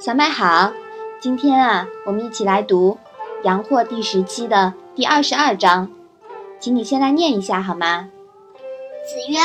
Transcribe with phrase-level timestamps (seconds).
[0.00, 0.72] 小麦好，
[1.20, 2.96] 今天啊，我们一起来读
[3.44, 5.90] 《阳货》第十期的第二十二章，
[6.60, 8.08] 请你先来念一下好吗？
[9.04, 9.38] 子曰：“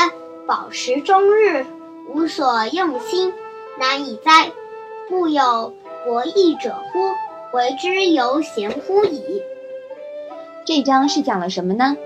[0.46, 1.66] 饱食终日，
[2.08, 3.34] 无所用心，
[3.80, 4.52] 难以哉！
[5.08, 5.74] 不有
[6.04, 7.10] 博弈者乎？
[7.52, 9.42] 为之犹贤乎矣。”
[10.64, 11.96] 这章是讲了什么呢？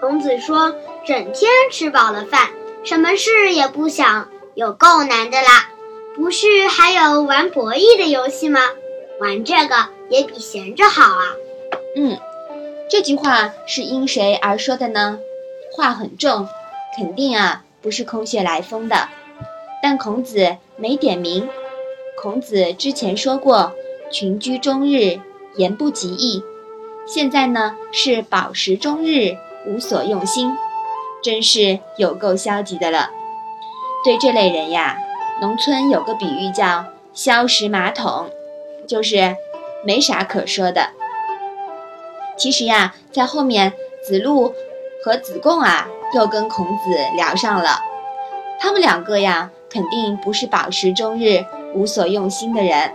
[0.00, 0.74] 孔子说
[1.06, 2.48] ：“整天吃饱了饭，
[2.82, 5.69] 什么事也不想，有够难的啦。”
[6.16, 8.60] 不是还有玩博弈的游戏吗？
[9.20, 9.76] 玩这个
[10.08, 11.34] 也比闲着好啊。
[11.96, 12.18] 嗯，
[12.90, 15.18] 这句话是因谁而说的呢？
[15.72, 16.48] 话很重，
[16.96, 19.08] 肯定啊不是空穴来风的。
[19.82, 21.48] 但孔子没点名。
[22.20, 23.72] 孔子之前说过
[24.12, 25.20] “群居终日，
[25.56, 26.42] 言不及义”，
[27.08, 30.54] 现在呢是“饱食终日，无所用心”，
[31.22, 33.10] 真是有够消极的了。
[34.04, 34.98] 对这类人呀。
[35.40, 38.28] 农村有个比喻叫“消食马桶”，
[38.86, 39.34] 就是
[39.84, 40.90] 没啥可说的。
[42.36, 44.52] 其实呀，在后面子路
[45.02, 47.80] 和子贡啊又跟孔子聊上了，
[48.58, 51.42] 他们两个呀肯定不是饱食终日、
[51.74, 52.92] 无所用心的人。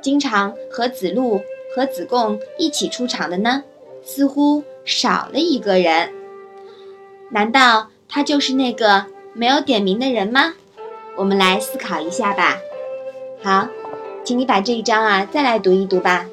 [0.00, 1.40] 经常和子路
[1.74, 3.64] 和子贡一起出场的呢，
[4.04, 6.12] 似乎少了一个人。
[7.30, 10.54] 难道他就是那个没有点名的人吗？
[11.16, 12.58] 我们来思考一下吧。
[13.42, 13.68] 好，
[14.24, 16.26] 请你把这一章啊再来读一读吧。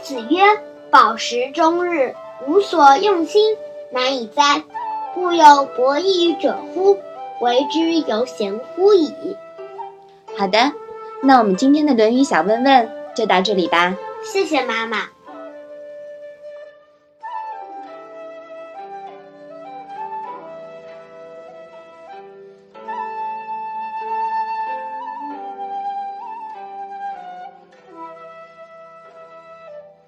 [0.00, 0.42] 子曰
[0.90, 2.14] ：“饱食终日，
[2.46, 3.56] 无所用心，
[3.90, 4.62] 难以哉！
[5.14, 6.98] 故有博弈者乎？
[7.40, 9.12] 为之犹贤乎矣。”
[10.36, 10.72] 好的，
[11.22, 13.96] 那我们今天的《论语》小问问就到这里吧。
[14.22, 15.13] 谢谢妈妈。